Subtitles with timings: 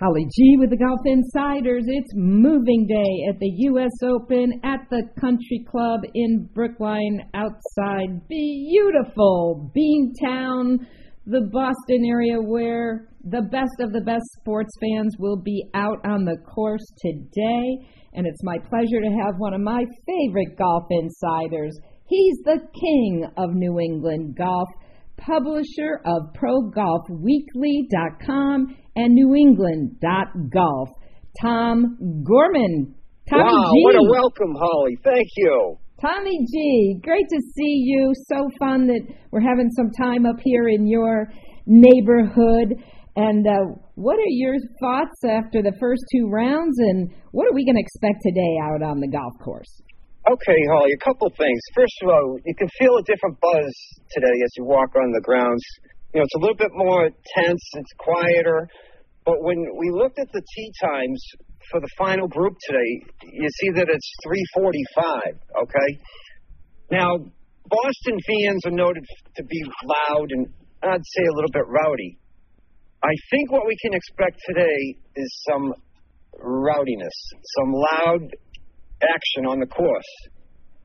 [0.00, 1.84] Holly G with the Golf Insiders.
[1.86, 3.90] It's moving day at the U.S.
[4.02, 10.78] Open at the Country Club in Brookline outside beautiful Beantown,
[11.26, 16.24] the Boston area where the best of the best sports fans will be out on
[16.24, 17.76] the course today.
[18.14, 21.78] And it's my pleasure to have one of my favorite golf insiders.
[22.06, 24.68] He's the king of New England golf
[25.24, 30.88] publisher of ProGolfWeekly.com and NewEngland.golf.
[31.40, 31.96] Tom
[32.26, 32.94] Gorman.
[33.28, 33.82] Tommy wow, G.
[33.84, 34.98] what a welcome, Holly.
[35.04, 35.78] Thank you.
[36.00, 38.12] Tommy G, great to see you.
[38.26, 41.30] So fun that we're having some time up here in your
[41.66, 42.74] neighborhood.
[43.16, 47.64] And uh, what are your thoughts after the first two rounds, and what are we
[47.64, 49.82] going to expect today out on the golf course?
[50.28, 51.60] Okay, Holly, a couple things.
[51.74, 53.72] First of all, you can feel a different buzz
[54.12, 55.62] today as you walk on the grounds.
[56.12, 58.68] You know, it's a little bit more tense, it's quieter.
[59.24, 61.24] But when we looked at the tee times
[61.70, 63.00] for the final group today,
[63.32, 65.90] you see that it's 345, okay?
[66.90, 67.16] Now,
[67.66, 69.04] Boston fans are noted
[69.36, 70.46] to be loud and
[70.82, 72.18] I'd say a little bit rowdy.
[73.02, 75.72] I think what we can expect today is some
[76.36, 77.16] rowdiness,
[77.56, 78.20] some loud
[79.02, 80.12] action on the course.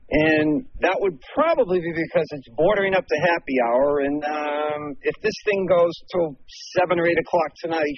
[0.08, 4.00] And that would probably be because it's bordering up to happy hour.
[4.00, 6.38] And um, if this thing goes till
[6.78, 7.96] 7 or 8 o'clock tonight,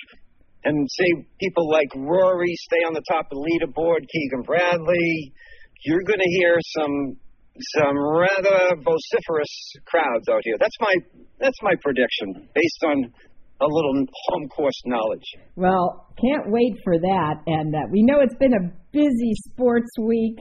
[0.64, 5.32] and say people like Rory stay on the top of the leaderboard, Keegan Bradley,
[5.84, 7.16] you're going to hear some
[7.74, 10.56] some rather vociferous crowds out here.
[10.58, 10.94] That's my
[11.40, 13.12] that's my prediction based on
[13.60, 15.24] a little home course knowledge.
[15.56, 17.34] Well, can't wait for that.
[17.46, 20.38] And uh, we know it's been a busy sports week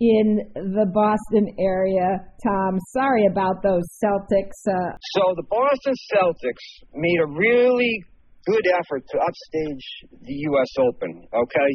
[0.00, 2.18] in the Boston area.
[2.42, 4.58] Tom, sorry about those Celtics.
[4.66, 8.04] Uh, so the Boston Celtics made a really
[8.46, 9.86] good effort to upstage
[10.22, 10.68] the U.S.
[10.88, 11.22] Open.
[11.32, 11.70] Okay,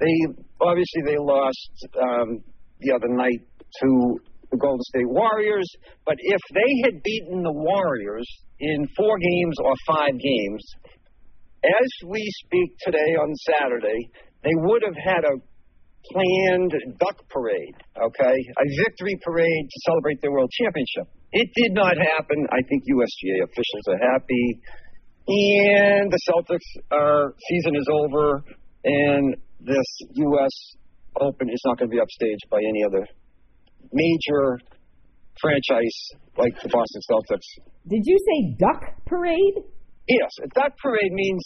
[0.00, 0.16] they
[0.60, 1.70] obviously they lost
[2.02, 2.42] um,
[2.80, 3.40] the other night
[3.82, 4.18] to
[4.50, 5.68] the Golden State Warriors,
[6.04, 8.26] but if they had beaten the Warriors
[8.58, 10.62] in four games or five games,
[11.64, 14.10] as we speak today on Saturday,
[14.42, 15.36] they would have had a
[16.12, 18.36] planned duck parade, okay?
[18.36, 21.06] A victory parade to celebrate their world championship.
[21.32, 22.46] It did not happen.
[22.50, 24.60] I think USGA officials are happy.
[25.28, 28.42] And the Celtics uh, season is over,
[28.84, 30.50] and this U.S.
[31.20, 33.06] Open is not going to be upstaged by any other
[33.92, 34.58] major
[35.40, 35.96] franchise
[36.36, 37.48] like the Boston Celtics.
[37.88, 39.64] Did you say duck parade?
[40.08, 41.42] Yes, a duck parade means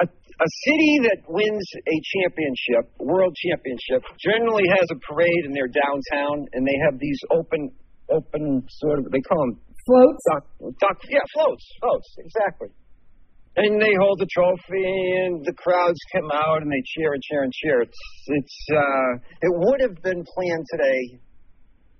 [0.00, 5.68] a, a city that wins a championship, world championship, generally has a parade in their
[5.68, 7.70] downtown, and they have these open,
[8.10, 10.22] open sort of they call them floats.
[10.32, 10.44] Duck,
[10.80, 12.68] duck, yeah, floats, floats, exactly.
[13.56, 14.84] And they hold the trophy,
[15.24, 17.80] and the crowds come out and they cheer and cheer and cheer.
[17.80, 21.00] It's, it's, uh, it would have been planned today,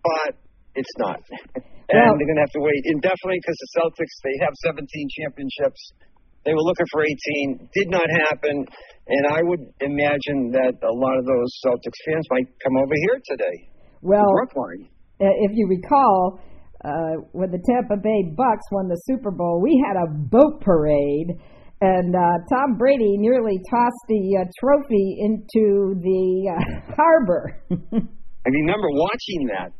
[0.04, 0.36] but
[0.76, 1.20] it's not.
[1.56, 4.84] and well, they're going to have to wait indefinitely because the Celtics they have 17
[5.16, 5.80] championships.
[6.44, 7.72] They were looking for 18.
[7.72, 8.66] Did not happen.
[9.08, 13.18] And I would imagine that a lot of those Celtics fans might come over here
[13.24, 13.56] today.
[14.02, 14.92] Well, Brookline.
[15.18, 16.38] If you recall,
[16.84, 21.38] uh, when the Tampa Bay Bucks won the Super Bowl, we had a boat parade,
[21.80, 27.56] and uh, Tom Brady nearly tossed the uh, trophy into the uh, harbor.
[27.70, 29.72] I remember watching that.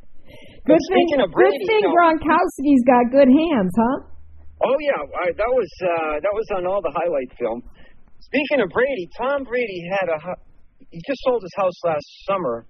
[0.67, 4.17] Good thing, Brady, good thing you know, Gronkowski's got good hands, huh?
[4.67, 7.63] Oh yeah, I, that was uh, that was on all the highlight film.
[8.19, 10.19] Speaking of Brady, Tom Brady had a
[10.91, 12.67] he just sold his house last summer.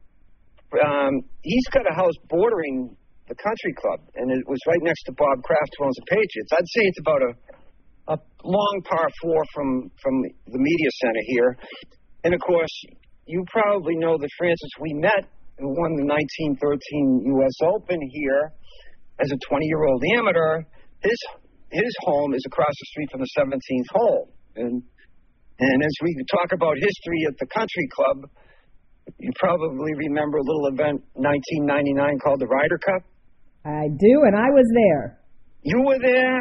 [0.85, 2.97] Um, he's got a house bordering
[3.29, 6.51] the country club, and it was right next to Bob Kraft, who owns the Patriots.
[6.53, 7.33] I'd say it's about a
[8.09, 11.59] a long par four from from the media center here,
[12.25, 12.71] and of course,
[13.27, 15.27] you probably know that Francis Ouimet,
[15.59, 17.57] who won the 1913 U.S.
[17.67, 18.53] Open here
[19.19, 20.63] as a 20 year old amateur,
[21.03, 21.19] his
[21.73, 24.31] his home is across the street from the 17th hole.
[24.55, 24.83] And
[25.59, 28.31] and as we talk about history at the country club,
[29.19, 33.03] you probably remember a little event 1999 called the Ryder Cup.
[33.67, 35.19] I do, and I was there.
[35.63, 36.39] You were there,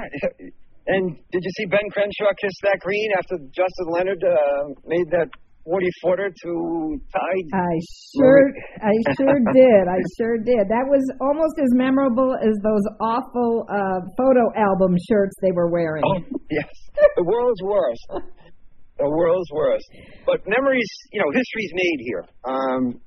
[0.87, 5.29] and did you see Ben Crenshaw kiss that green after Justin Leonard uh, made that
[5.65, 7.41] 40 footer to tie.
[7.57, 7.73] I
[8.13, 8.45] sure,
[8.85, 9.83] I sure did.
[9.89, 10.69] I sure did.
[10.69, 16.03] That was almost as memorable as those awful uh, photo album shirts they were wearing.
[16.05, 16.69] Oh, yes.
[17.17, 18.05] the world's worst.
[19.01, 19.85] The world's worst.
[20.25, 22.23] But memories, you know, history's made here.
[22.45, 23.01] Um,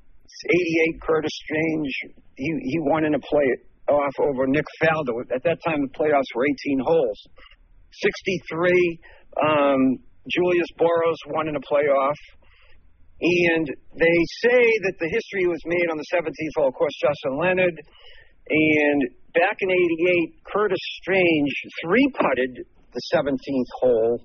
[0.45, 1.91] 88, Curtis Strange,
[2.35, 3.47] he, he won in a play
[3.89, 5.21] off over Nick Faldo.
[5.33, 7.19] At that time, the playoffs were 18 holes.
[7.91, 8.99] 63,
[9.41, 9.97] um,
[10.29, 12.19] Julius Boros won in a playoff.
[13.21, 13.67] And
[13.99, 16.69] they say that the history was made on the 17th hole.
[16.69, 17.75] Of course, Justin Leonard.
[18.49, 19.01] And
[19.33, 21.51] back in 88, Curtis Strange
[21.83, 24.21] three putted the 17th hole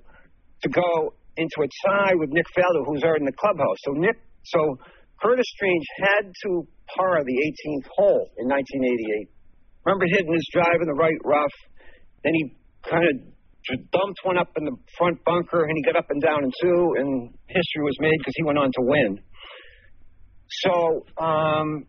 [0.63, 3.77] to go into a tie with Nick Faldo, who's already in the clubhouse.
[3.83, 4.15] So Nick,
[4.45, 4.79] so
[5.21, 9.34] Curtis Strange had to par the 18th hole in 1988.
[9.85, 11.55] Remember hitting his drive in the right rough.
[12.23, 12.43] Then he
[12.89, 13.13] kind of
[13.91, 16.95] dumped one up in the front bunker, and he got up and down in two,
[16.97, 19.19] and history was made because he went on to win.
[20.65, 21.85] So um,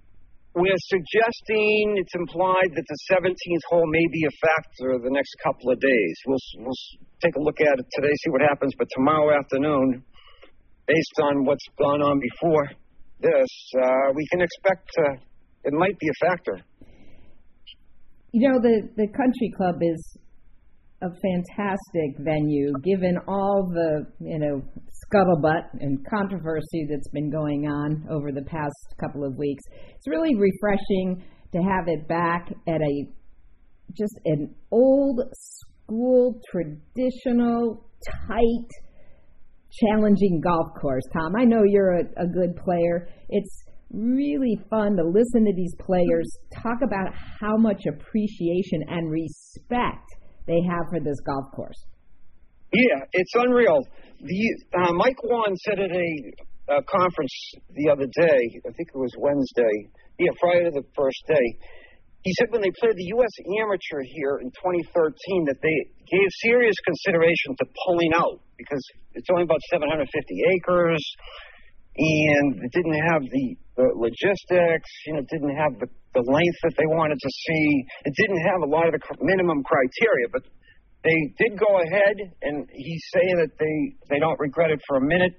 [0.54, 5.70] we're suggesting it's implied that the 17th hole may be a factor the next couple
[5.70, 6.16] of days.
[6.26, 6.81] We'll, we'll
[7.22, 10.02] take a look at it today, see what happens, but tomorrow afternoon,
[10.87, 12.70] based on what's gone on before
[13.20, 15.20] this, uh, we can expect uh,
[15.64, 16.60] it might be a factor.
[18.32, 20.19] You know, the, the country club is
[21.02, 24.62] a fantastic venue, given all the you know
[25.12, 29.62] scuttlebutt and controversy that's been going on over the past couple of weeks.
[29.94, 33.06] It's really refreshing to have it back at a
[33.96, 37.87] just an old school, traditional,
[38.26, 38.69] tight,
[39.70, 41.05] challenging golf course.
[41.12, 43.08] Tom, I know you're a, a good player.
[43.28, 46.26] It's really fun to listen to these players
[46.62, 50.06] talk about how much appreciation and respect
[50.46, 51.78] they have for this golf course.
[52.72, 53.78] Yeah, it's unreal.
[54.20, 57.32] The uh, Mike Whan said at a, a conference
[57.70, 61.46] the other day, I think it was Wednesday, yeah, Friday the first day.
[62.26, 63.30] He said when they played the U.S.
[63.62, 65.76] Amateur here in 2013 that they
[66.10, 68.82] gave serious consideration to pulling out because
[69.14, 70.02] it's only about 750
[70.58, 71.02] acres
[71.96, 76.73] and it didn't have the, the logistics, you know, didn't have the the length that
[76.81, 77.64] they wanted to see.
[78.08, 80.43] It didn't have a lot of the minimum criteria, but
[81.05, 83.76] they did go ahead, and he's saying that they
[84.08, 85.37] they don't regret it for a minute,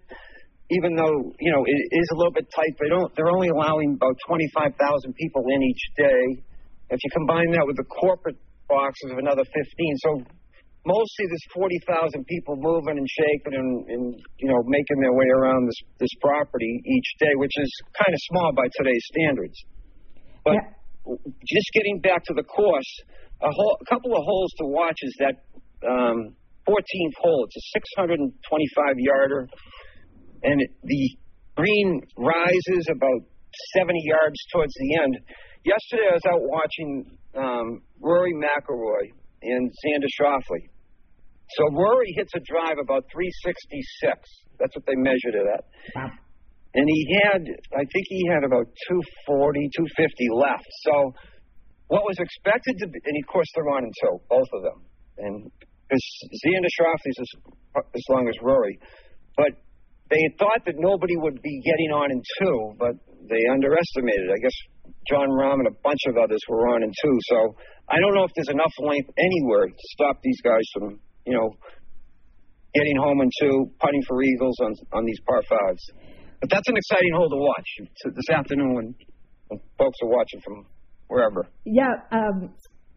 [0.70, 2.78] even though you know it is a little bit tight.
[2.80, 3.10] They don't.
[3.18, 4.78] They're only allowing about 25,000
[5.18, 6.24] people in each day.
[6.94, 8.38] If you combine that with the corporate
[8.70, 10.24] boxes of another 15, so
[10.88, 14.04] mostly there's 40,000 people moving and shaking and, and
[14.40, 17.70] you know making their way around this this property each day, which is
[18.00, 19.58] kind of small by today's standards.
[20.48, 21.20] But yeah.
[21.44, 22.92] just getting back to the course,
[23.44, 25.36] a, whole, a couple of holes to watch is that
[25.84, 27.44] um, 14th hole.
[27.52, 29.48] It's a 625 yarder,
[30.44, 31.04] and the
[31.56, 33.28] green rises about
[33.76, 35.14] 70 yards towards the end.
[35.66, 36.92] Yesterday, I was out watching
[37.36, 39.12] um, Rory McIlroy
[39.44, 40.77] and Xander Schauffele.
[41.56, 44.20] So Rory hits a drive about 366.
[44.60, 45.64] That's what they measured it at.
[45.96, 46.12] Wow
[46.78, 47.42] and he had,
[47.74, 48.70] I think he had about
[49.26, 50.70] 240, 250 left.
[50.86, 50.94] So
[51.88, 54.80] what was expected to be, and of course they're on until both of them,
[55.18, 55.36] and
[55.90, 57.32] Xander Schauffele is as,
[57.82, 58.78] as long as Rory,
[59.36, 59.58] but
[60.14, 62.94] they thought that nobody would be getting on in two, but
[63.28, 64.30] they underestimated.
[64.30, 64.58] I guess
[65.10, 67.18] Jon Rahm and a bunch of others were on in two.
[67.28, 67.56] So
[67.90, 71.52] I don't know if there's enough length anywhere to stop these guys from, you know,
[72.74, 75.84] getting home in two, putting for eagles on on these par fives.
[76.40, 77.70] But that's an exciting hole to watch
[78.16, 78.96] this afternoon when,
[79.48, 80.66] when folks are watching from
[81.08, 81.48] wherever.
[81.66, 82.54] Yeah, um,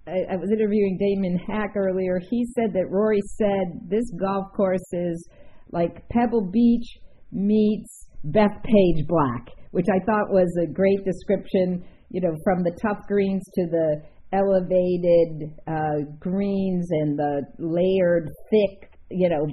[0.07, 2.21] I, I was interviewing Damon Hack earlier.
[2.31, 5.29] He said that Rory said this golf course is
[5.73, 6.87] like Pebble Beach
[7.33, 11.83] meets Bethpage Black, which I thought was a great description.
[12.11, 18.93] You know, from the tough greens to the elevated uh, greens and the layered, thick,
[19.11, 19.47] you know,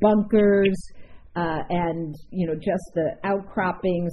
[0.00, 0.74] bunkers
[1.36, 4.12] uh, and you know just the outcroppings.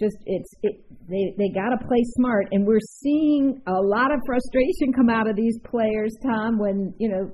[0.00, 4.18] Just it's it, they they got to play smart, and we're seeing a lot of
[4.26, 6.58] frustration come out of these players, Tom.
[6.58, 7.30] When you know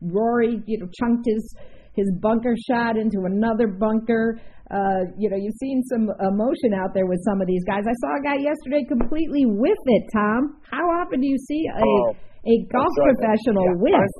[0.00, 1.54] Rory, you know, chunked his
[1.94, 4.40] his bunker shot into another bunker.
[4.70, 7.82] Uh, you know, you've seen some emotion out there with some of these guys.
[7.82, 10.62] I saw a guy yesterday completely with it, Tom.
[10.70, 12.14] How often do you see a oh,
[12.46, 14.14] a golf professional yeah, whiff?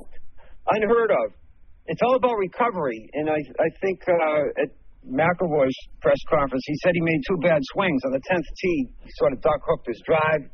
[0.67, 1.41] Unheard of
[1.87, 3.09] it's all about recovery.
[3.13, 4.69] And I I think uh, at
[5.07, 8.87] McIlroy's press conference, he said he made two bad swings on the tenth tee.
[9.03, 10.47] He sort of duck hooked his drive,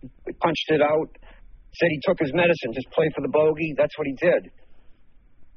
[0.00, 1.08] he punched it out.
[1.74, 3.74] Said he took his medicine, just play for the bogey.
[3.76, 4.48] That's what he did.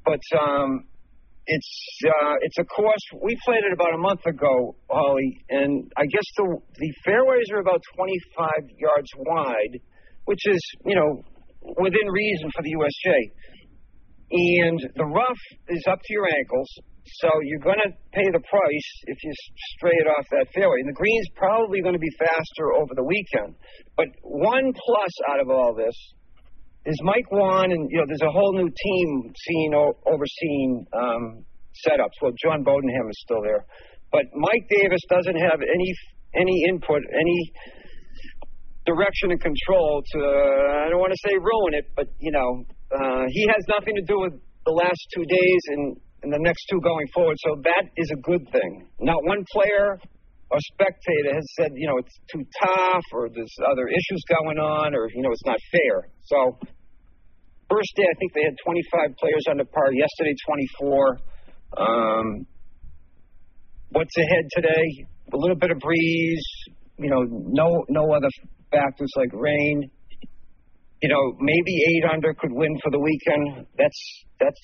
[0.04, 0.88] But um,
[1.48, 6.04] it's uh, it's a course we played it about a month ago, Holly, and I
[6.04, 9.80] guess the the fairways are about 25 yards wide,
[10.26, 11.24] which is you know
[11.80, 13.20] within reason for the USGA
[14.30, 16.68] and the rough is up to your ankles.
[17.24, 19.32] So you're going to pay the price if you
[19.76, 20.76] stray it off that fairway.
[20.80, 23.56] And the green's probably going to be faster over the weekend.
[23.96, 25.96] But one plus out of all this
[26.88, 31.44] is Mike Whan, and you know there's a whole new team seeing overseeing um,
[31.84, 32.16] setups.
[32.22, 33.66] Well, John Bodenhamer is still there,
[34.10, 35.92] but Mike Davis doesn't have any
[36.34, 37.52] any input, any
[38.86, 40.18] direction and control to.
[40.18, 43.94] Uh, I don't want to say ruin it, but you know, uh, he has nothing
[43.96, 44.32] to do with
[44.64, 47.36] the last two days and, and the next two going forward.
[47.44, 48.88] So that is a good thing.
[49.00, 50.00] Not one player
[50.50, 54.94] or spectator has said, you know, it's too tough or there's other issues going on
[54.94, 56.08] or, you know, it's not fair.
[56.24, 56.58] So,
[57.68, 59.92] first day, I think they had 25 players under par.
[59.92, 60.34] Yesterday,
[60.80, 61.18] 24.
[61.76, 62.46] Um,
[63.90, 65.06] what's ahead today?
[65.32, 66.46] A little bit of breeze,
[66.98, 68.28] you know, no, no other
[68.70, 69.90] factors like rain.
[71.02, 73.66] You know, maybe eight under could win for the weekend.
[73.78, 74.60] That's, that's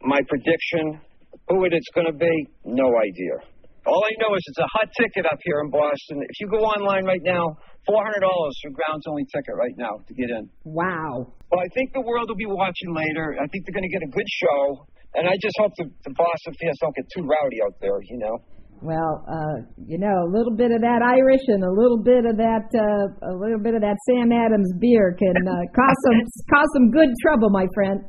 [0.00, 1.00] my prediction.
[1.48, 3.52] Who it is going to be, no idea.
[3.84, 6.22] All I know is it's a hot ticket up here in Boston.
[6.22, 9.98] If you go online right now, four hundred dollars for grounds only ticket right now
[10.06, 10.48] to get in.
[10.64, 11.32] Wow.
[11.52, 13.36] Well, I think the world will be watching later.
[13.36, 14.88] I think they're going to get a good show,
[15.20, 18.00] and I just hope the, the Boston fans don't get too rowdy out there.
[18.08, 18.34] You know.
[18.80, 22.40] Well, uh, you know, a little bit of that Irish and a little bit of
[22.40, 26.18] that, uh, a little bit of that Sam Adams beer can uh, cause some
[26.48, 28.00] cause some good trouble, my friend.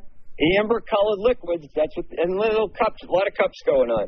[0.57, 1.67] Amber colored liquids.
[1.75, 4.07] That's what, and little cups, a lot of cups going on.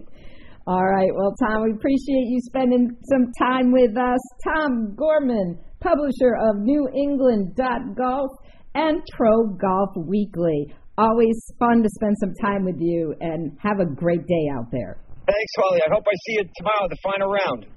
[0.66, 1.12] All right.
[1.12, 4.24] Well, Tom, we appreciate you spending some time with us.
[4.48, 8.32] Tom Gorman, publisher of New England Golf
[8.76, 10.74] and Pro Golf Weekly.
[10.98, 14.98] Always fun to spend some time with you and have a great day out there.
[15.26, 15.82] Thanks, Holly.
[15.82, 17.66] I hope I see you tomorrow, the final round.